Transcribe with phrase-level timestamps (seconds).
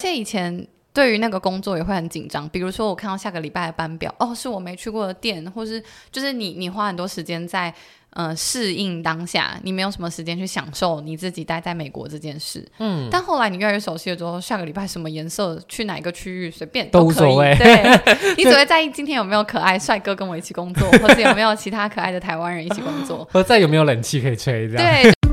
[0.00, 5.80] 这以前对于那个工作也会很紧张，比如说我看到下个礼拜的班表，哦，是我没去过的店，或是
[6.10, 7.72] 就是你你花很多时间在。
[8.14, 12.66] 嗯，适应当下，你没有什么时间去享受你自己待在美国这件事。
[12.80, 17.54] 嗯，但后来你越来越熟悉了之后，下个礼拜什么颜色，去哪一个区域，随便都无所谓。
[17.56, 25.02] 对，你只会在意今天有没有可爱帅哥跟我一起工作， 或者有没有其他可爱的台湾人一起工作， 或者再有没有冷气可以吹，这样。
[25.02, 25.29] 对。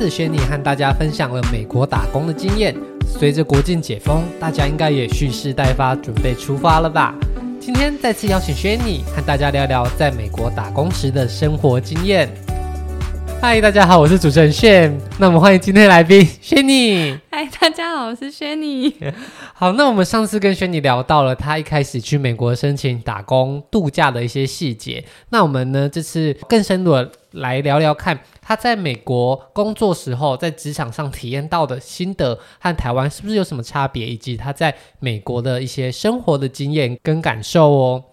[0.00, 2.74] 次轩尼和大家分享了美国打工的经验。
[3.06, 7.14] 随着国境解封，大家应该也蓄势待发，准备出发了吧？
[7.60, 12.30] 今天再次邀请轩尼和大家聊聊在美国打工时的生活经验。
[13.42, 14.94] 嗨，大家好，我是主持人炫。
[15.18, 17.18] 那我们欢迎今天的来宾轩尼。
[17.30, 18.94] 嗨，大家好，我是轩尼。
[19.54, 25.02] 好，那我们上次跟轩尼聊到了他一开始去美国申请打工度假的一些细节。
[25.30, 28.20] 那我们呢，这次更深入的来聊聊看。
[28.42, 38.04] 他在美国工作时候，在职场上体验到的心得和台湾是不是有什么差别，以及他在美国的一些生活的经验跟感受哦。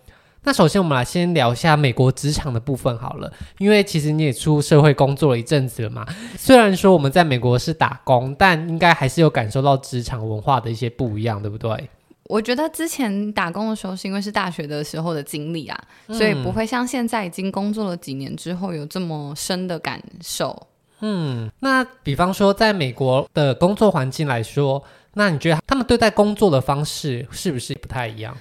[0.48, 6.08] 那首先我们来先聊一下美国职场的部分好了，因为其实你也出社会工作了一阵子了嘛。
[6.38, 11.90] 虽然说我们在美国是打工，但应该还是有感受到职场文化的一些不一样，对不对？
[12.30, 20.68] 我觉得之前打工的时候是因为是大学的时候的经历啊，嗯、所以不会像现在已经工作了几年之后有这么深的感受。
[21.02, 24.81] 嗯，那比方说在美国的工作环境来说，
[25.16, 28.34] 那你觉得他们对待工作的方式是不是不太一样？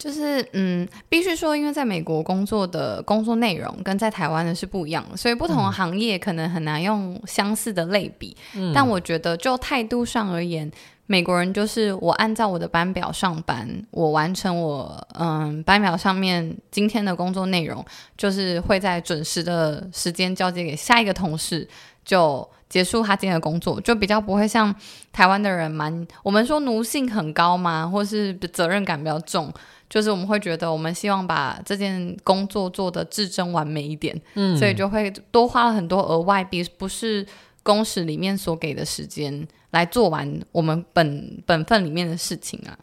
[0.00, 8.34] 就是嗯，必须说，因为在美国工作的工作内容跟在台湾的是不一样的，所以不同的行业可能很难用相似的类比。
[8.56, 10.72] 嗯、但我觉得就态度上而言。
[11.06, 17.84] 美国人就是我按照我的班表上班，我完成我嗯班表上面今天的工作内容，
[18.16, 21.68] 就是会在准时的时间交接给下一个同事，
[22.04, 24.72] 就结束他今天的工作，就比较不会像
[25.12, 27.84] 台湾的人蛮我们说奴性很高嘛？
[27.84, 29.52] 或是责任感比较重，
[29.90, 37.26] 就是我们会觉得我们希望把这件工作做得至臻完美一点，嗯，所以就会多花了很多额外比不是
[37.62, 39.46] 工时里面所给的时间。
[39.72, 42.76] 来做完我们本本分里面的事情啊，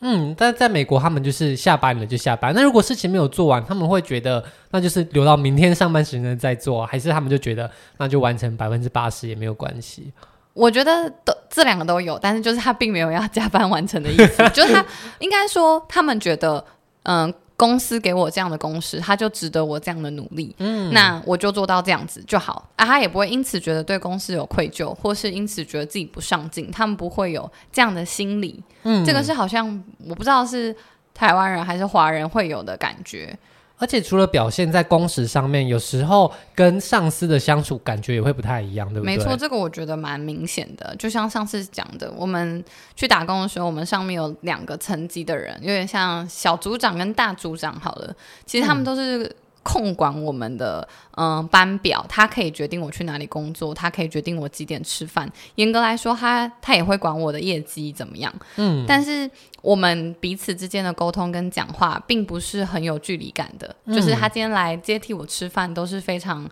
[0.00, 2.52] 嗯，但在美国他们就是下班了就下班。
[2.52, 10.12] 那如果事情没有做完，他们会觉得那就是留到明天上班时间再做，还是他们就觉得那就完成百分之八十也没有关系？
[10.54, 14.84] 我觉得都这两个都有，但是就是他并没有要加班完成的意思， 就是他
[15.18, 16.64] 应该说他们觉得
[17.04, 17.32] 嗯。
[17.54, 20.52] 公司给我这样的公司，他就值得我这样的努力。
[20.58, 22.84] 嗯，那我就做到这样子就好啊。
[22.84, 26.72] 他也不会因此觉得对公司有愧疚，或是因此觉得自己不上进。
[26.72, 28.60] 他们不会有这样的心理。
[28.82, 30.74] 嗯，这个是好像我不知道是
[31.14, 33.38] 台湾人还是华人会有的感觉。
[33.82, 39.16] 而且除了表现在工时上面，有时候跟上司的相处感觉也会不太一样，对不对？
[39.16, 40.94] 没错，这个我觉得蛮明显的。
[40.96, 47.74] 就像上次讲的，我们去打工的时候，我们上面有两个层级的人，有点像小组长跟大组长。
[47.80, 48.14] 好了，
[48.46, 49.34] 其实他们都是、嗯。
[49.62, 50.86] 控管我们的
[51.16, 55.30] 嗯、呃、班表，他可以决定我去哪里工作，他可以决定我几点吃饭。
[55.54, 58.32] 严格来说，他他也会管我的业绩怎么样。
[58.56, 59.30] 嗯，但是
[59.60, 63.74] 我们彼此之间的沟通跟讲话，并不是很有距离感的。
[63.84, 66.48] 嗯、就是他今天来接替我吃饭，都是非常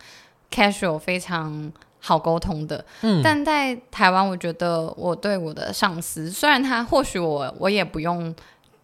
[0.50, 2.84] casual、非常好沟通的。
[3.02, 8.34] 嗯，但在台湾，我觉得我对我的上司，虽然他或许我我也不用。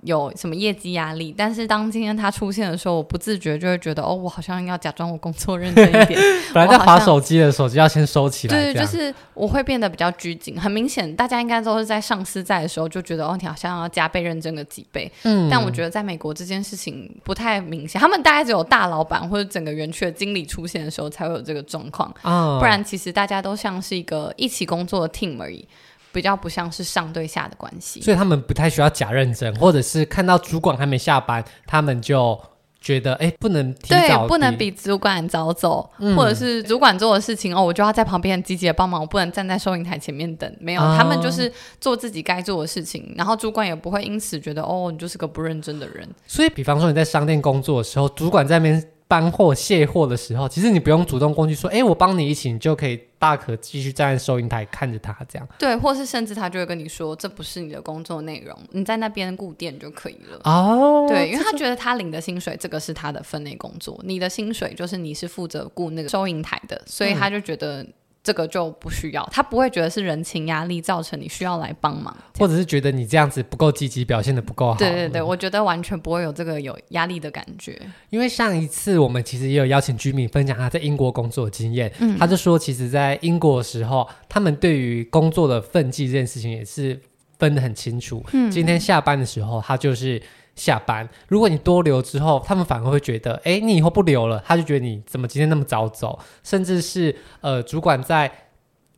[0.07, 1.35] 有什么业绩压力？
[1.37, 6.21] 但是当今天他出现的时候，我不自觉就会觉得，哦，我好像要假装我工作认真一点。
[6.55, 8.73] 本来在划手机的手机要先收起来。
[8.73, 10.59] 对，就是我会变得比较拘谨。
[10.59, 15.11] 很明显，大家应该都是在上司在的时候就觉得，哦，你好像要加倍认真个几倍。
[15.25, 15.49] 嗯。
[15.51, 22.15] 但我觉得在美国这件事情不太明显，他们大概只有大老板或者整个园区的经理出现的时候才会有这个状况。
[22.23, 22.59] 哦。
[22.61, 25.67] 不然其实大家都像是一个一起工作的 team 而已。
[26.17, 32.41] 比较不像是上对下的关系，所以他们不太需要假认真，或者是看到主管还没下班，他们就
[32.81, 40.51] 觉得哎，不能提早，对，不能比主管早走，嗯、或者是主管做的事情哦，我就要在旁边很积极的帮忙，我不能站在收银台前面等。
[40.59, 46.09] 没有，哦、他们就是做自己该做的事情，然后主管也不会因此觉得哦，你就是个不认真的人。
[46.27, 48.83] 所以，比方说你在商店工作的时候，主管在那边。
[49.09, 55.49] 搬货卸货的时候，其实你不用主动过去说：“哎，我帮你一起。”你就可以大可继续站在收银台看着他这样。
[55.59, 67.87] 对，或是甚至他就会跟你说：“这不是你的工作内容，你在那边顾店就可以了。”哦，对，因为他觉得他领的薪水，这个是他的分内工作，你的薪水就是你是负责顾那个收银台的，所以他就觉得
[68.27, 74.75] 这个就不需要，他不会觉得是人情压力造成你需要来帮忙，或者是觉得你这样子不够积极，表现的不够好。
[74.77, 77.81] 对对对，我觉得完全不会有这个有压力的感觉。
[78.11, 87.01] 因为上一次我们其实也有邀请居民分享他在英国工作的经验，嗯，他就说，其实，在英国的时候，他们对于工作的分际这件事情也是
[87.39, 88.25] 分得很清楚。
[88.33, 90.21] 嗯，今天下班的时候，他就是。
[90.57, 98.31] 下班，如果你多留之后，他们反而会觉得，哎，你以后不留了，他就觉得你怎么今天那么早走，甚至是呃，主管在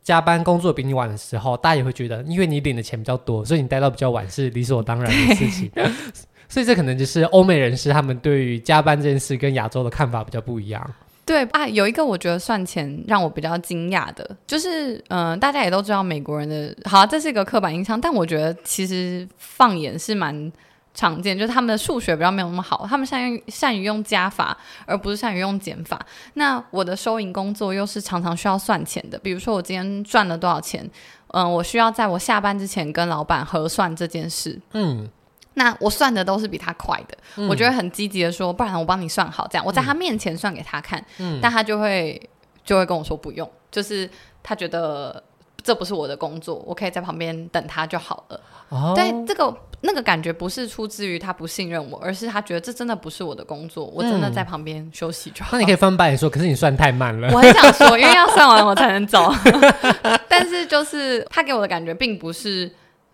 [0.01, 5.69] 加班工作比你晚的时候，大家也会觉得，因为你领的钱比较多，所以你待到比较晚是理所当然的事情。
[6.47, 10.93] 所以这可能就是欧美人士他们对于加班这件事跟亚洲的看法比较不一样。
[11.25, 20.51] 对啊，有一个我觉得算钱让我比较惊讶的，就是嗯、呃，大家也都知道美国人的，好、啊，这是一个刻板印象，但我觉得其实放眼是蛮。
[20.99, 25.97] 常见就是他们的数学比较没有那么好，他们善于善于用加法，而不是善于用减法。
[26.33, 30.83] 那我的收银工作又是常常需要算钱的，比如说我今天赚了多少钱，
[31.27, 34.59] 嗯、呃，我需要在我下班之前跟老板核算这件事。
[34.73, 35.09] 嗯，
[35.53, 41.01] 那我算的都是比他快的，嗯、我觉得很积极的说，不然我帮你算好，这样我在他面前算给他看。
[41.19, 42.29] 嗯，但他就会
[42.65, 44.09] 就会跟我说不用，就是
[44.43, 45.23] 他觉得
[45.63, 48.41] 这不是我的工作，我可以在旁边等他就好了。
[48.67, 49.55] 哦，对这个。
[49.81, 55.51] 那个感觉不是出自于他不信任我，而是他觉得这真的不是我的工作，我真的在旁边休息就好。
[55.51, 57.29] 嗯，那你可以翻白眼说，可是你算太慢了。
[57.31, 59.31] 我很想说，因为要算完我才能走。
[60.27, 62.71] 但是就是他给我的感觉并不是。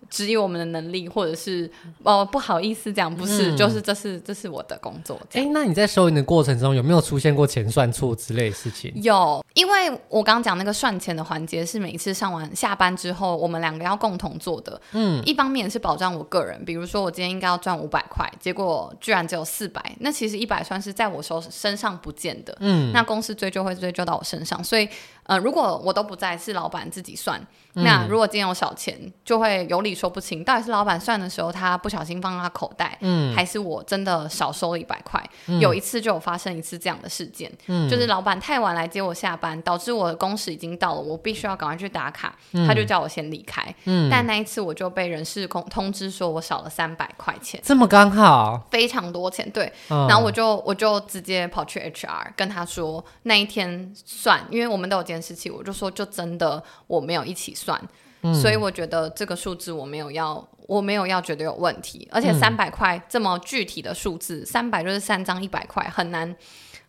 [0.08, 1.70] 质疑我们的能力，或者是
[2.04, 5.20] 哦不好意思，这样不是，嗯、就是这是这是我的工作。
[5.34, 8.94] 哎，那你在收银的过程中有没有出现过钱算错之类的事情？
[9.02, 14.80] 有，因为我刚刚讲那个算钱的环节是每一次上完下班之后，我们两个要共同做的。
[14.92, 22.56] 嗯，一方面是保障我个人，比如说我今天应该要赚五百块，结果居然只有四百，那其实一百算是在我手身上不见的。
[22.60, 24.88] 嗯，那公司追究会追究到我身上，所以
[25.26, 27.42] 呃，如果我都不在，是老板自己算。
[27.78, 35.22] 那如果今天有小钱，就会有理说不清，到底是老板算的时候他不小心放他口袋，嗯，还是我真的少收了一百块？
[35.48, 57.66] 嗯、有一次就有发生一次这样的事件，嗯，就是老板太晚来接我下班，导致我的工时已经到了，我必须要赶快去打卡，嗯、他就叫我先离开，嗯，但那一次我就被人事通通知说我少了三百块钱，这么刚好，非常多钱，对，嗯、然后我就我就直接跑去 HR 跟他说那一天算，因为我们都有监视器，我就说就真的我没有一起算。
[57.66, 57.82] 算，
[58.22, 66.36] 嗯、所以我觉得这个数字我没有要，我没有要觉得有问题，而且三百块这么具体的数字，三百、嗯、就是三张一百块，很难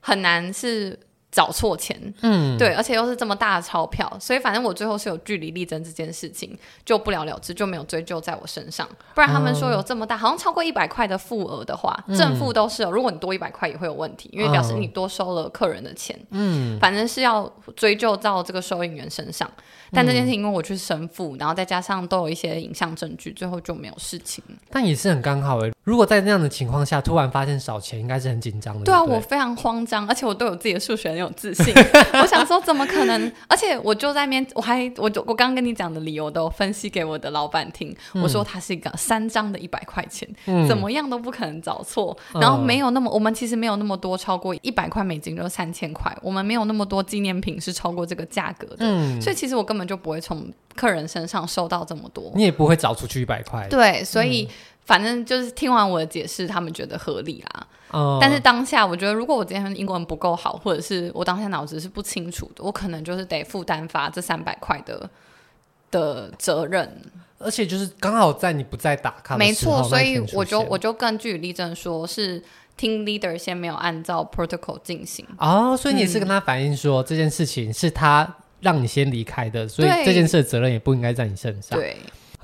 [0.00, 0.98] 很难是。
[1.36, 8.88] 找错钱，嗯，对，而且又是这么大的钞票，所以反正我最后是有据理力争这件事情，就不了了之，就没有追究在我身上。
[9.14, 12.90] 不然他们说有这么大，好像超过一百块的负额的话，正负都是哦。
[12.90, 19.50] 如果你多一百块也会有问题，因为表示你多收了客人的钱，嗯，反正是要追究到这个收银员身上。
[19.92, 24.42] 但这件事情因为我去申负，然后再加上都有一些影像证据，最后就没有事情。
[24.70, 28.84] 但也是很刚好诶，如果在那样的情况下突然发现少钱，应该是很紧张的。
[28.84, 31.74] 对啊，我非常慌张，而且我都有自己的数学很有自信。
[32.20, 33.32] 我想说，怎么可能？
[33.48, 37.94] 而且我就在那边，我还我就我刚刚跟你讲的理由都分析给我的老板听。
[38.14, 42.16] 嗯、我说他是一个三张的一百块钱，嗯、怎么样都不可能找错。
[42.34, 46.16] 然后没有那么，我们其实没有那么多超过一百块美金，就三千块。
[46.22, 48.76] 我们没有那么多纪念品是超过这个价格的。
[48.80, 52.30] 嗯、所以其实我根本就不会从客人身上收到这么多。
[52.34, 53.66] 你也不会找出去一百块。
[53.68, 54.44] 对，所以。
[54.44, 54.54] 嗯
[54.86, 57.66] 反正就是听完我的解释，他们觉得合理啦。
[57.90, 65.10] 哦，但是当下我觉得，如果我今天英文不够好，或者是我当下脑子是不清楚的，我可能就是得负担发这三百块的
[65.90, 67.02] 的责任。
[67.38, 72.40] 而且就是刚好在你不在打卡没错，所以我就我就更据理力争说，是
[72.78, 75.26] team leader 先没有按照 protocol 进行。
[75.38, 81.78] 哦，所以你是跟他反映说、嗯、这件事情是他让你先离开的，所以这件事的责任也不应该在你身上。
[81.78, 81.96] 对。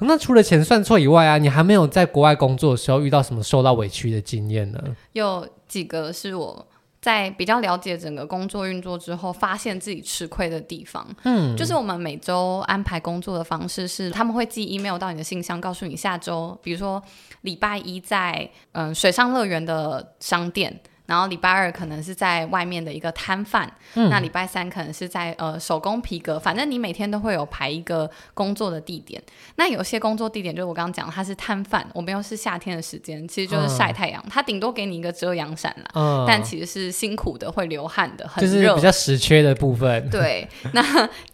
[0.07, 4.83] 那除了钱算错以外啊，你还没有在国外工作的时候遇到什么受到委屈的经验呢？
[5.13, 6.67] 有几个是我
[7.01, 11.07] 在比较了解整个工作运作之后，发现自己吃亏的地方。
[11.25, 17.03] 嗯，就是我们每周安排工作的方式是，他们会寄 email 到你的信箱，告诉你下周，比如说
[17.41, 20.81] 礼拜一在嗯水上乐园的商店。
[21.07, 29.21] 然后礼拜二可能是在外面的一个摊贩，嗯、那礼拜三可能是在呃手工皮革，反正你每天都会有排一个工作的地点。
[29.57, 40.09] 那有些工作地点就是我刚刚讲，它是摊贩，我们又是夏天的时间，其实就是晒太阳，嗯、它顶多给你一个遮阳伞啦，嗯、但其实是辛苦的，会流汗的，很热，就是比较实缺的部分。
[40.09, 40.83] 对， 那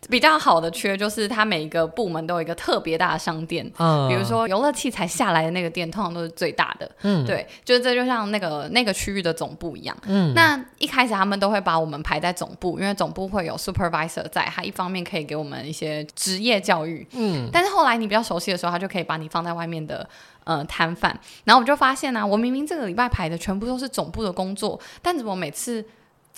[0.08, 6.90] 比较好的缺就是它每一个部门都有一个特别大的商店，嗯、比如说游乐器材下来的那个店，通常都是最大的。
[7.02, 9.54] 嗯，对，就是这就像那个那个区域的总。
[9.58, 9.96] 部一样。
[10.06, 17.06] 嗯，那一开始他们都会把我们排在总部，因为总部会有 supervisor 在，他一方面可以给我们一些职业教育。
[17.12, 20.08] 嗯，但是后来你比较熟悉的时候，他就可以把你放在外面的
[20.44, 21.18] 呃摊贩。
[21.44, 25.84] 然后我就发现呢、啊，我明明这个礼拜排的全部都是总部的工作，但怎么每次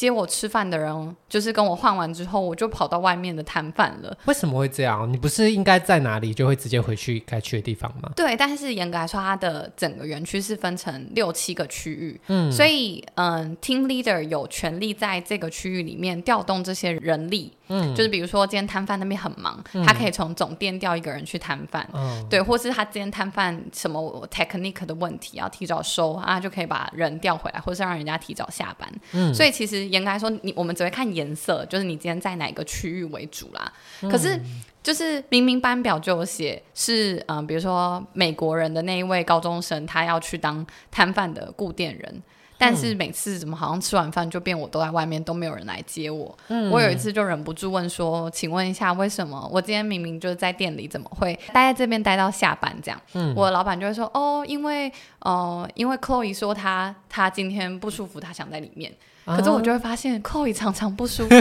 [0.01, 4.17] 接我吃饭的人，就是跟我换完之后，我就跑到外面的摊贩了。
[4.25, 5.11] 为什么会这样？
[5.13, 8.11] 你不是应该在哪里就会直接回去该去的地方吗？
[8.17, 17.53] 对，但是严格来说，它的整个园区是分成六七个区域，嗯，所以嗯，team leader 有权利在这个区域里面调动这些人力。
[17.73, 28.93] 嗯，就是比如说今天摊贩那边很忙，嗯、他可以从总店调一个人去摊贩，嗯、对，或是他今天摊贩什么 technique 的问题要提早收啊，就可以把人调回来，或是让人家提早下班。
[29.13, 33.73] 嗯，所以其实严格来说，你我们只会看颜色，就是你今天在哪个区域为主啦。
[34.03, 34.41] 嗯、可是
[34.83, 42.23] 就是明明班表就有写是嗯、呃，比如说美国人的那一位高中生，他要去当摊贩的固店人。
[42.63, 46.39] 但是每次怎么好像吃完饭就变我都在外面都没有人来接我。
[46.49, 58.93] 嗯，我有一次就忍不住问说：“请问一下，为什么我今天明明就是在店里，怎么会待在这边待到下班这样？”嗯，我老板就会说：“哦，因为呃，因为 Chloe 说她她今天不舒服，她想在里面。
[59.37, 61.35] 可是我就会发现 Chloe 常常不舒服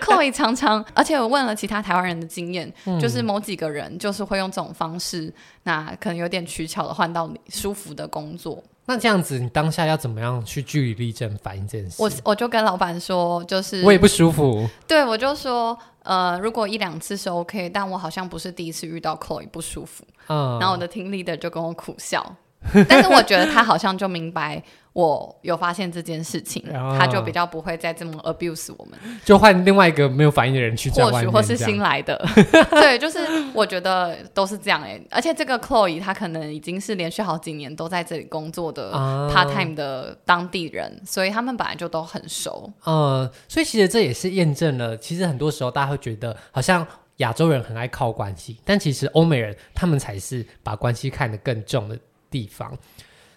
[0.00, 5.32] ，Chloe 常常，而且我问了其他台湾人的经验，嗯、就是某几个人就是会用这种方式，
[5.62, 12.02] 那可能有点取巧的换到你舒服的工作。”那这样子，你当下要怎么样去据理力争反映这件事？
[12.02, 14.68] 我我就跟老板说，就是我也不舒服。
[14.88, 20.04] 对，我就说，呃，如果一两次是 OK，但我好像不是第一次遇到 Chloe 不舒服。
[20.26, 22.34] 嗯，然后我的 team leader 就跟我苦笑，
[22.88, 24.62] 但是我觉得他好像就明白。
[24.94, 32.22] 我有发现这件事情，哦、他就比较不会再这么 abuse 我们，就换另外一个没有反应的人去做，或许或是新来的，
[32.72, 33.18] 对，就是
[33.54, 46.86] 我觉得都是这样哎、欸，而且这个 Chloe 他可能已经是连续好几年都在这里工作的 part time 的当地人，哦、所以他们本来就都很熟，嗯，所以其实这也是验证了，其实很多时候大家会觉得好像
[47.16, 51.98] 亚洲人很爱靠关系，但其实欧美人他们才是把关系看得更重的
[52.32, 52.76] 地方。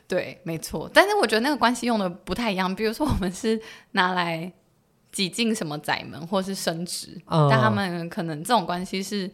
[0.08, 2.74] 对，没错，但是我觉得那个关系用的不太一样。
[2.74, 3.60] 比如说，我们是
[3.92, 4.52] 拿来
[5.12, 9.30] 挤进什么窄门，或是升职，嗯、但他们可能这种关系是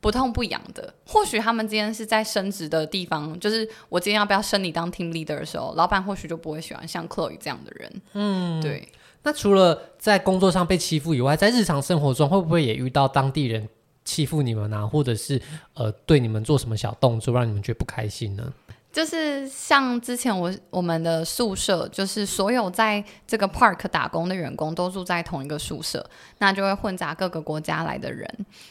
[0.00, 0.94] 不痛不痒的。
[1.06, 8.02] 或许他们今天是在升职的地方，就是我今天要不要升你当 team leader 的时候，老板或许就不会喜欢像 Chloe 这样的人。
[8.12, 8.88] 嗯，对。
[9.24, 13.68] 那除了在工作上被欺负以外，在日常生活中会不会也遇到当地人
[14.04, 14.86] 欺负你们呢、啊？
[14.86, 15.40] 或者是
[15.74, 18.52] 呃对你们做什么小动作，让你们觉得不开心呢？
[18.92, 26.04] 就是像之前我我们的宿舍，就是所有在这个 park 打工的员工都住在同一个宿舍，
[26.38, 28.28] 那就会混杂各个国家来的人。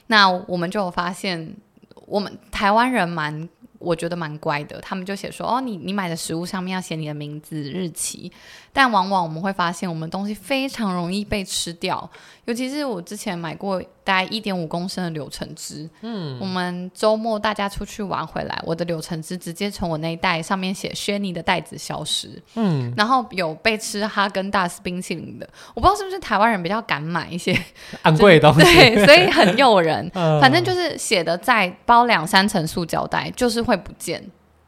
[0.08, 1.56] 那我们就有发现，
[2.06, 3.50] 我们台湾人蛮，
[3.80, 8.32] 我觉得蛮乖的，他们就写说，哦，你你买的食物上面要写你的名字、日期。
[8.72, 12.08] 但往往我们会发现，我们东西非常容易被吃掉，
[12.46, 15.90] 尤其是我之前买过大概一点五公升的柳橙汁。
[16.02, 22.42] 嗯，我们周末大家出去玩回来，我的柳橙汁直接从我那一袋上面写 Shanny 的袋子消失。
[22.56, 27.58] 嗯，然后有被吃哈根达斯冰淇淋的，我不知道是不是台湾人比较敢买一些
[28.04, 30.10] 昂贵的东西，对，所以很诱人。
[30.16, 34.24] 嗯，反正就是写的再包两三层塑胶袋，就是会不见。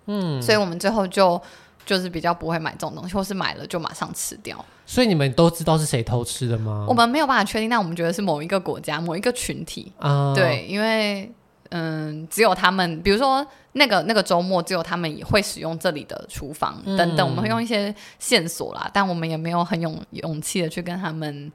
[0.08, 1.42] 嗯，所以我们最后就。
[1.86, 4.64] 就是比较不会买这种东西，或是买了就马上吃掉。
[4.86, 6.86] 所以你们都知道是谁偷吃的吗？
[6.88, 10.34] 我们没有办法确定，但我们觉得是某一个国家、某一个群体啊。
[10.36, 11.32] 对，因为
[11.70, 17.20] 嗯，只有他们，比如说那个那个周末，只有他们也会使用这里的厨房等等。
[17.20, 21.52] 嗯、我们会用一些线索啦，但我们也没有很勇勇气的去跟他们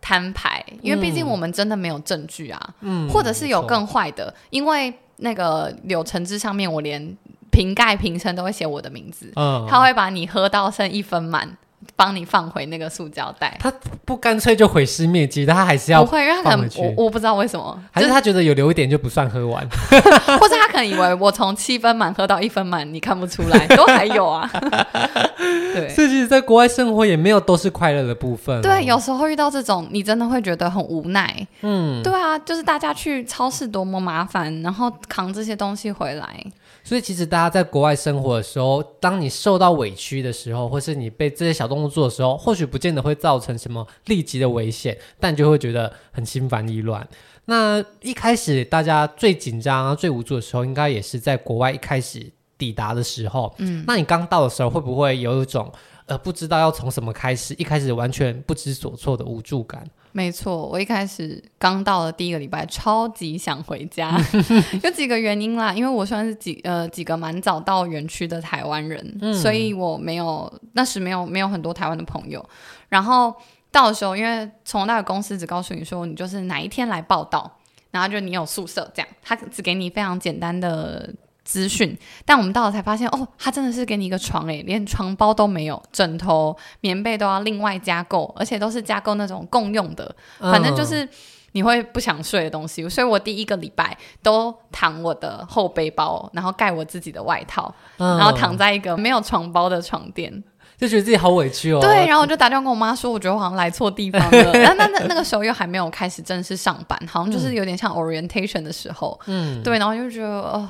[0.00, 2.74] 摊牌，因为毕竟我们真的没有证据啊。
[2.80, 7.16] 嗯，或者是有更坏的，因为那个柳橙汁上面我连。
[7.58, 11.56] 瓶盖瓶身都会写我的名字，嗯，他会把你喝到剩一分满，
[11.96, 13.56] 帮你放回那个塑胶袋。
[13.58, 13.72] 他
[14.04, 19.68] 不干脆就毁尸灭迹，但他还是要不会，因为他可能我我不知道为什么，还是他觉得有留一点就不算喝完，
[20.38, 24.48] 或者他可能以为我从七分满喝到一分满，你看不出来，都还有啊。
[25.74, 28.62] 对，所以其实在国外生活也没有都是快乐的部分哦。
[28.62, 31.46] 对，有时候遇到这种，你真的会觉得很无奈。
[31.62, 36.44] 嗯，对啊，就是大家去超市多么麻烦，然后扛这些东西回来。
[36.84, 47.06] 所以其实大家在国外生活的时候，当你受到委屈的时候，或是你被这些小动物做的时候，或许不见得会造成什么立即的危险，但就会觉得很心烦意乱。
[47.44, 53.54] 那一开始大家最紧张、啊最无助的时候，应该也是在国外一开始抵达的时候。
[53.58, 55.72] 嗯，那你刚到的时候，会不会有一种
[56.06, 59.86] 呃不知道要从什么开始，一开始完全不知所措的无助感？
[60.12, 64.18] 没错，我一开始刚到的第一个礼拜，超级想回家，
[64.82, 65.72] 有几个原因啦。
[65.72, 72.44] 因为我算是几呃几个蛮早到园区的台湾人，嗯、所以我没有那时没有没有很多台湾的朋友。
[72.88, 73.34] 然后
[73.70, 77.58] 到的时候，因为从那个公司只告诉你说你就是哪一天来报道，
[77.90, 81.12] 然后就你有宿舍这样，他只给你非常简单的。
[81.48, 91.08] 资讯，但我们到了才发现，哦，他真的是给你一个床，诶，连床包都没有，枕头、棉被都要另外加购，而且都是加购那种共用的，反正就是
[91.52, 92.86] 你会不想睡的东西。
[92.86, 100.30] 所以我第一个礼拜都躺我的后背包，然后盖我自己的外套，然后躺在一个没有床包的床垫，
[100.76, 101.80] 就觉得自己好委屈哦。
[101.80, 104.52] 对，然后我就打电话跟我妈说，我觉得我好像来错地方了。
[104.60, 110.68] 那那那那个时候又还没有开始正式上班，好像就是有点像 orientation 的时候，嗯，对，然后就觉得哦。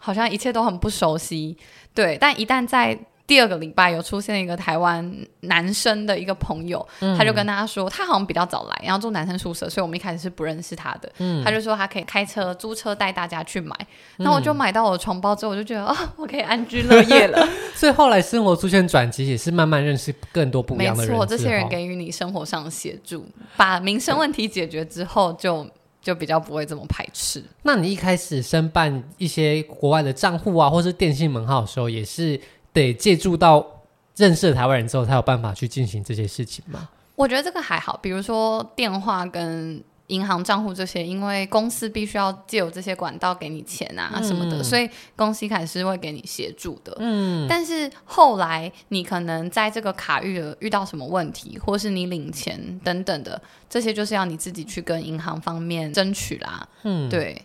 [0.00, 1.56] 好像一切都很不熟悉，
[1.94, 2.18] 对。
[2.18, 5.08] 但一旦在第二个礼拜有出现一个台湾
[5.42, 11.08] 男生的一个朋友，嗯、他就跟大家说，他好像比较早来，然后住男生宿舍，所以我们一开始是不认识他的。
[11.18, 13.72] 嗯、他就说他可以开车租车带大家去买，
[14.16, 17.48] 那、嗯、我就买到我的床包之后，我就觉得啊、哦，我可以安居乐业了。
[17.76, 21.12] 所以后来生活出现转机，也是慢慢认识更多不一样的人。
[21.12, 23.24] 没错，这些人给予你生活上的协助，
[23.56, 25.64] 把民生问题解决之后就。
[26.00, 27.42] 就比较不会这么排斥。
[27.62, 32.40] 那你一开始申办一些国外的账户啊，或是电信门号的时候，也是
[32.72, 33.64] 得借助到
[34.16, 36.88] 认识的台湾人之后，才有办法去进行这些事情吗？
[37.16, 39.82] 我觉得这个还好，比如说电话跟。
[40.10, 46.96] 银行账户这些，因为公司必须要借由这些管道给你钱啊什么的，嗯、所以公司开始是会给你协助的。
[46.98, 56.68] 嗯，但是后来你可能在这个卡遇遇到什么问题，或是你领钱等等的，这些就是要你自己去跟银行方面争取啦。
[56.82, 57.40] 嗯，对。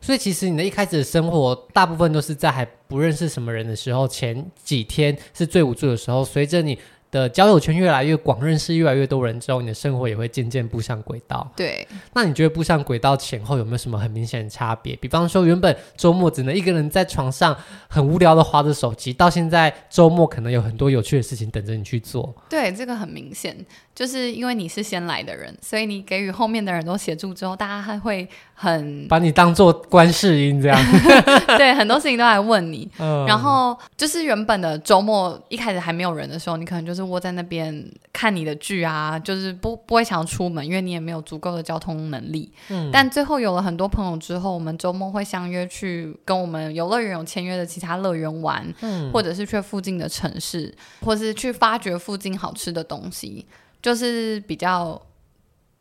[0.00, 6.78] 所以其实你的一开始的生活，大部分都是在还不认识什么人的时候，前几天是最无助的时候，随着你。
[7.10, 11.50] 的交友圈越来越广，认识越来越多人之后，你的生活也会渐渐步上轨道。
[11.56, 14.94] 对，那你觉得步上轨道前后有没有什么很明显的差别？
[14.96, 17.56] 比方说，原本周末只能一个人在床上
[17.88, 22.32] 很无聊的划着手机，到现在周末可能有很多有趣的事情等着你去做。
[22.48, 23.56] 对，这个很明显，
[23.92, 30.78] 就是因为你是先来的人，所以你给予后面的人都协助之后，大家还会很把你当做观世音这样。
[31.58, 32.88] 对，很多事情都来问你。
[32.98, 36.99] 嗯，然后就是原本的周末一开始还没有人的时候，你可能就是。
[37.02, 42.52] 窝在那边看你的剧啊，就是不不会想要出门，因为你也没有足够的交通能力。
[42.68, 53.46] 嗯，但最后有了很多朋友之后，我们周末会相约去跟我们游乐园有签约的其他乐园玩，嗯，或者是去附近的城市，或是去发掘附近好吃的东西，
[53.82, 55.00] 就是比较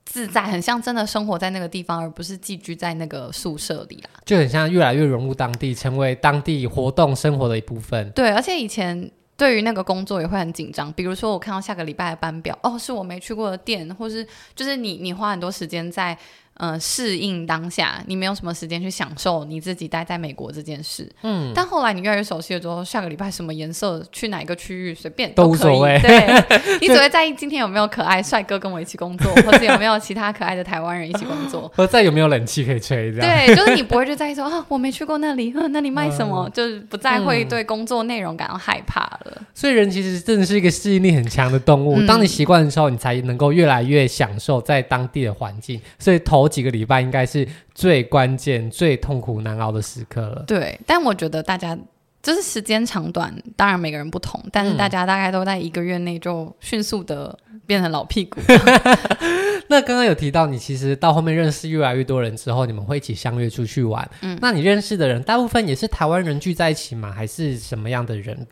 [0.05, 4.09] 自在，很像真的生活在那个地方，而不是寄居在那个宿舍里啦。
[4.25, 8.09] 就很像越来越融入当地，成为当地活动生活的一部分。
[8.11, 9.11] 对，而且以前。
[9.39, 16.15] 对于那个工作也会很紧张，比如说我看到下个礼拜的班表，哦，是我没去过的店，或是就是你你花很多时间在。
[16.59, 21.09] 嗯、呃，适应当下，你没有什么时间去享受你自己待在美国这件事。
[21.23, 25.59] 嗯，但后来你越来越熟悉了之后，下个礼拜什么颜色，去哪个区域，随便都可以。
[25.59, 25.99] 都无所谓。
[26.01, 26.19] 对，
[26.81, 33.11] 你只会在意今天有没有可爱帅哥跟我一起工作，或者有没有其他可爱的台湾人一起工作， 或者有没有冷气可以吹。
[33.13, 33.47] 这样。
[33.47, 39.41] 对，就是你不会就在意说啊，我没去过那里，啊、那里卖什么，嗯、就是不再会对工作内容感到害怕了。
[39.53, 41.95] 所以人其实真的是一个适应力很强的动物。
[41.99, 45.79] 嗯、当你习惯的时候，你才能够越来越享受在当地的环境。
[45.97, 50.43] 所以头几个礼拜应该是最关键、最痛苦难熬的时刻了。
[50.47, 51.77] 对，但我觉得大家
[52.21, 58.41] 就是时间长短，当然每个人不同，但是大家大概都在一个月内就迅速的变成老屁股。
[59.71, 64.09] 那刚刚有提到，你其实到后面认识越来越多人之后，你们会一起相约出去玩。
[64.21, 67.11] 嗯，那你认识的人大部分也是台湾人聚在一起吗？
[67.11, 68.47] 还是什么样的人？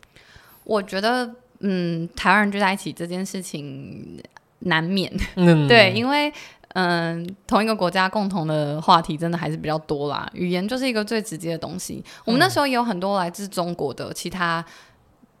[0.64, 1.28] 我觉得，
[1.60, 4.22] 嗯，台湾人聚在一起这件事情
[4.60, 5.12] 难免。
[5.34, 6.32] 嗯， 对，因为。
[6.80, 10.30] 嗯，同一个国家共同的话题真的还是比较多啦。
[10.32, 12.04] 语言就是一个最直接的东西。
[12.24, 14.64] 我们那时候也有很多来自中国的其他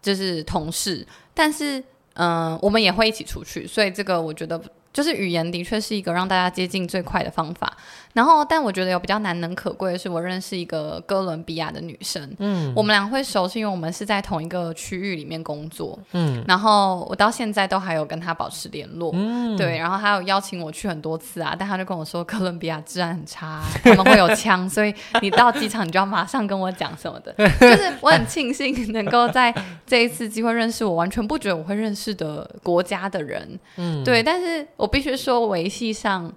[0.02, 1.80] 就是同事，但是
[2.14, 4.60] 嗯，我们也会一起出去，所以这个我觉得
[4.92, 7.76] 就是语言的确是一个让大家接近最快的方法。
[8.14, 12.28] 然后，但我觉得有比较难能可贵的是，我认识一个哥伦比亚的女生。
[12.38, 15.96] 嗯，我们俩会熟是，因为我们是在同一个区域里面工作。
[16.12, 19.12] 嗯，然后我到现在都还有跟她保持联络。
[19.14, 27.32] 嗯，对，然后她有邀请我去很多次啊，但她就跟我说，哥伦比亚治安很差， 他们会有枪，所以你到机场你就要马上跟我讲什么的。
[27.60, 29.54] 就是我很庆幸能够在
[29.86, 33.48] 这一次机会认识我完全不觉得我会认识的国家的人。
[33.76, 36.32] 嗯，对，但是我必须说维系上。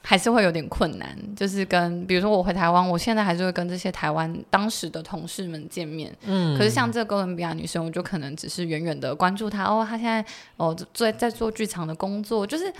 [0.00, 6.16] 还是会有点困难，就是跟比如说我回台湾，我现在还是会跟这些台湾当时的同事们见面。
[6.24, 10.24] 嗯，可是像这个哥伦比亚女生，我就可能只是远远的关注她哦，她现在
[10.56, 12.72] 哦在在做剧场的工作，就是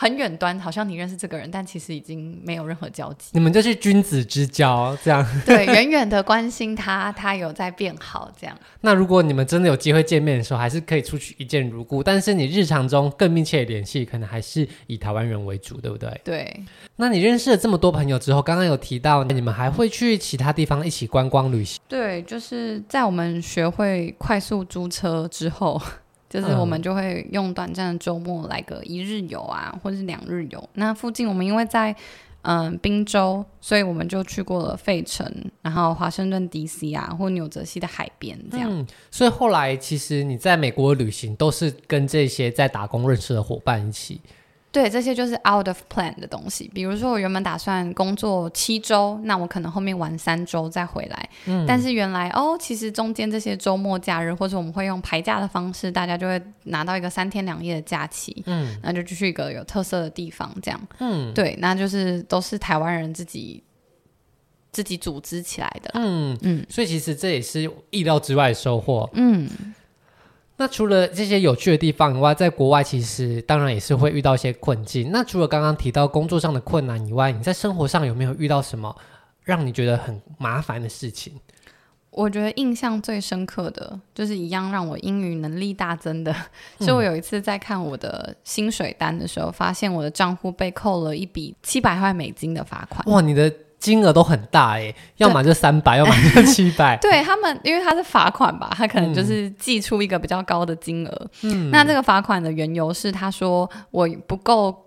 [0.00, 3.28] 很远端，好像你认识这个人，但其实已经没有任何交集。
[3.32, 5.22] 你们就是君子之交，这样。
[5.44, 8.56] 对，远远的关心他，他有在变好，这样。
[8.80, 12.02] 那如果你们真的有机会见面的时候，还是可以出去一见如故。
[12.02, 16.18] 但是你日常中更密切的联系，可能还是以台湾人为主，对不对？
[16.24, 16.64] 对。
[16.96, 21.78] 那你认识了这么多朋友之后，刚刚有提到你们还会去其他地方一起观光旅行？
[21.86, 25.78] 对，就是在我们学会快速租车之后。
[26.30, 30.70] 就是我们就会用短暂的周末来个一日游啊，或者是两日游。
[30.74, 31.94] 那附近我们因为在
[32.42, 38.70] 嗯宾州，所以我们就去过了费城，然后华盛顿 DC 啊，或纽泽西的海边这样。
[38.70, 44.20] 嗯，所以后来其实你在美国旅行都是跟这些在打工认识的伙伴一起。
[44.72, 46.70] 对，这些就是 out of plan 的东西。
[46.72, 51.28] 比如说，我原本打算工作七周，那我可能后面玩三周再回来。
[51.46, 58.44] 嗯，但是原来哦，其实中间这些周末假日，或者我们会用排假的方式，大家就会拿到一个三天两夜的假期。
[58.46, 60.80] 嗯，那就去一个有特色的地方，这样。
[61.00, 63.60] 嗯，对，那就是都是台湾人自己
[64.70, 65.90] 自己组织起来的。
[65.94, 69.10] 嗯嗯，所以其实这也是意料之外的收获。
[69.14, 69.50] 嗯。
[70.60, 75.10] 那除了这些有趣的地方以外，在国外其实当然也是会遇到一些困境。
[75.10, 78.94] 那除了刚刚提到工作上的困难以外，你在生活上有没有遇到什么
[79.42, 81.32] 让你觉得很麻烦的事情？
[82.10, 86.36] 我觉得印象最深刻的就是一样让我英语能力大增的，
[86.80, 93.02] 是我有一次在看我的薪水单的时候，发现我的账户被扣了一笔七百块美金的罚款。
[93.06, 93.50] 哇，你的。
[93.80, 96.96] 金额都很大哎，要么就三百，要么就七百。
[97.02, 101.30] 对他们，因为他是罚款吧，他可能就是寄出一个比较高的金额。
[101.42, 104.86] 嗯，那这个罚款的缘由是，他说我不够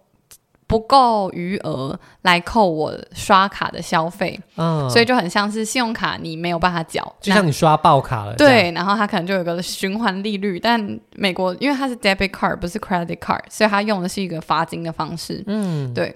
[0.67, 8.35] 不够余额来扣我刷卡的消费，嗯，所以就很像是信用卡你没有办法缴，就像你刷爆卡了。
[8.35, 15.43] 对，然后他可能就有个循环利率，但美国因为它是 debit card 不是 credit card，所以他用的是一个罚金的方式。
[15.47, 16.15] 嗯，对。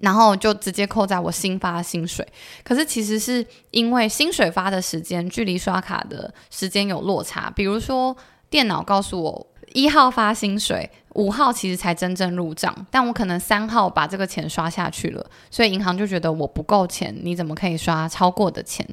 [0.00, 2.26] 然后就直接扣在我新发薪水，
[2.64, 7.50] 可是其实是因为薪水发的时间距离刷卡的时间有落差。
[7.54, 8.16] 比如说，
[8.50, 18.86] 电脑告诉我一号发薪水，五号其实才真正入账，但我可能三号把这个钱刷下去了，所以银行就觉得我不够钱，你怎么可以刷超过的钱？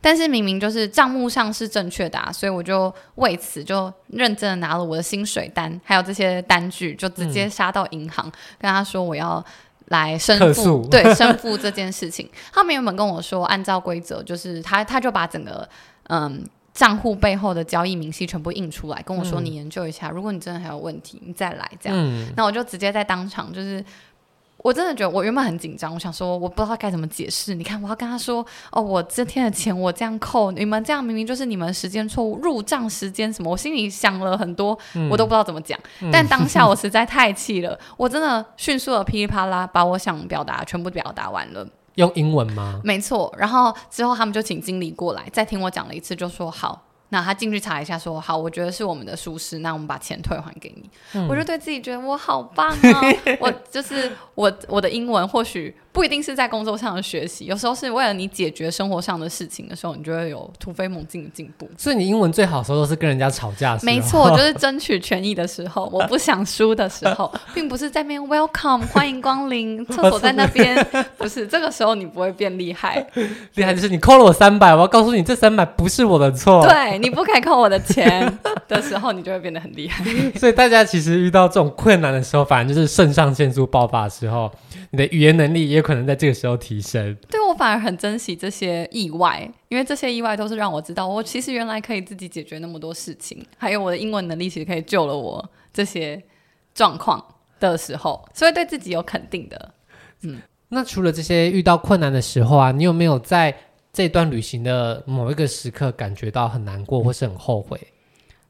[0.00, 9.44] 但是明明就是账目上是正确的啊，所以我就为此就认真的拿了我的薪水单，还有这些单据，就直接杀到银行，嗯、跟他说我要。
[9.86, 15.68] 来申付，对，申付这件事情，他们原本跟我说，按照规则，就是他他就把整个
[16.08, 21.98] 嗯账户背后的交易明细全部印出来，跟我说，你研究一下，嗯、如果你真的还有问题，你再来这样。
[21.98, 23.84] 嗯、那我就直接在当场就是。
[24.62, 27.54] 我真的觉得我原本很紧张，我想说我不知道该怎么解释。
[27.54, 35.78] 你看，我要跟他说哦，我这天的钱我这样扣，你们这样明明就是你们时间错误，入账时间什么，我心里想了很多，嗯、我都不知道怎么讲。
[36.00, 41.66] 嗯、但当下我 实在太气了，我真的迅速的噼里啪啦把我想表达全部表达完了。
[41.96, 42.80] 用英文吗？
[42.84, 43.34] 没错。
[43.36, 46.80] 然后之后他们就请经理过来再听我讲了一次，就说好。
[47.12, 50.90] 那他进去查一下，说好，我觉得是我们的疏失，那我们把钱退还给你。
[51.12, 53.00] 嗯、我就对自己觉得我好棒啊！
[53.38, 55.76] 我就是我，我的英文或许。
[55.92, 61.68] 不一定是在工作上的学习，有时候是为了你解决生活上的事情的时候，你就会有突飞猛进的进步。
[61.76, 63.92] 所以你英文最好的时候都是跟人家吵架的时候。
[63.92, 70.74] 没错，就是争取权益的时候，我不想输的时候， 并不是在那边 welcome 欢迎光临， 厕所在那边，
[71.18, 73.06] 不是这个时候你不会变厉害。
[73.54, 76.66] 厉害就是你扣了我三百，我要告诉你这三百不是我的错。
[76.66, 80.02] 对，你不可以扣我的钱的时候，你就会变得很厉害。
[80.40, 84.50] 所以大家其实遇到这种困难的时候，反正就是肾上腺素爆发的时候，
[84.90, 87.14] 你的语言能力也可能在这个时候提升。
[87.28, 96.22] 对，我反而很珍惜这些意外，因为这些意外都是让我知道，我其实原来可以自己解决那么多事情，还有我的英文能力其实可以救了我这些
[96.74, 97.22] 状况
[97.58, 99.74] 的时候，所以对自己有肯定的。
[100.22, 103.54] 嗯，那除了这些遇到困难的时候啊，你有没有在
[103.92, 107.78] 这段旅行的某一个时刻感觉到很难过或是很后悔？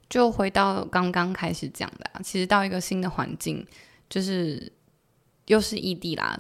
[0.09, 3.66] 就回到刚刚开始讲的啊，其实到一个新的环境，
[4.11, 4.71] 就是
[5.47, 6.38] 又是异地啦。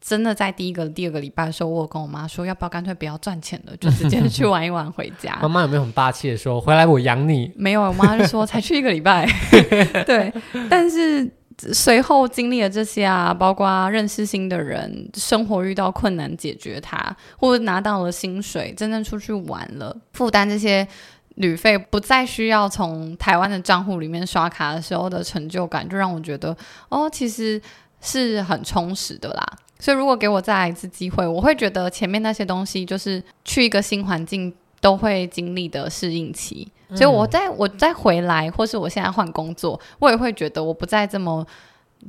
[0.00, 5.38] 真的在第一个、第二个礼拜的时候，我有跟我妈说，要不要干脆不要赚钱了，就直接去玩一玩回家。
[5.42, 7.52] 妈妈有没有很霸气的说，回来我养你？
[7.54, 9.28] 没有，我妈就说才去一个礼拜。
[10.06, 10.32] 对，
[10.70, 11.30] 但是
[11.74, 20.88] 随后经历了这些啊，包括认识新的人，生活遇到困难解决它，或者拿到了薪水，真正出去玩了，负担这些
[21.34, 26.56] 旅费，不再需要从台湾的账户里面刷卡的时候的成就感，就让我觉得
[26.88, 27.60] 哦，其实
[28.00, 29.46] 是很充实的啦。
[29.80, 36.68] 所以，如果给我再来一次机会，我会觉得前面那些东西就是去一个新环境都会经历的适应期。
[36.88, 41.46] 嗯、所以，我再我再回来，或是我现在换工作，我也会觉得我不再这么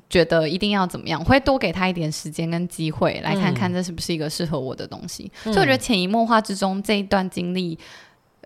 [0.10, 5.32] 觉得一定要怎么样，我会多给他一点时间跟机会，来看看这是不是一个适合我的东西。
[5.46, 7.78] 嗯、所以我觉得潜移默化之中，这一段经历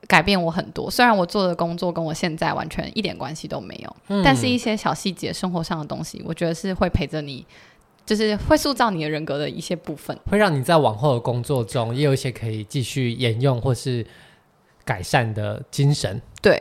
[0.07, 0.89] 改变我很多。
[0.89, 7.45] 虽然我做的工作跟我现在完全一点关系都没有，嗯、但是一些小细节、生活上的东西，我觉得是会陪着你，
[8.05, 14.05] 就是会塑造你的人格的一些部分，会让你在往后的工作中也有一些可以继续沿用或是
[14.83, 16.21] 改善的精神。
[16.41, 16.59] 对。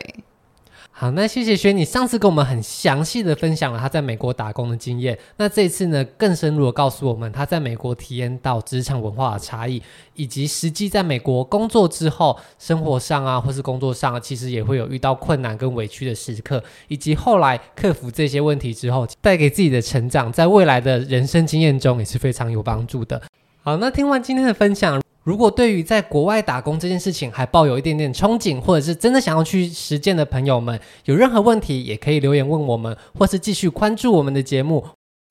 [0.97, 5.19] 好，那谢谢轩，你上次跟我们很详细的分享了他在美国打工的经验。
[5.35, 23.21] 那这次呢，更深入的告诉我们他在美国体验到职场文化的差异，以及实际在美国工作之后，生活上啊，或是工作上啊，其实也会有遇到困难跟委屈的时刻，以及后来克服这些问题之后，带给自己的成长，在未来的人生经验中也是非常有帮助的。
[23.61, 25.01] 好，那听完今天的分享。
[25.25, 34.85] 如果对于在国外打工这件事情还抱有一点点憧憬，或者是真的想要去实践的朋友们，有任何问题也可以留言问我们，或是继续关注我们的节目。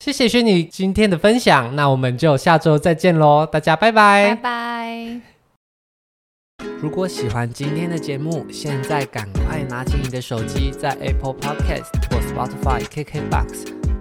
[0.04, 5.20] 谢谢轩尼今天的分享，那我们就下周再见喽，大家拜拜，拜拜。
[6.80, 13.83] 如果喜欢今天的节目，现在赶快拿起你的手机，在 Apple Podcast 或 Spotify、KKBox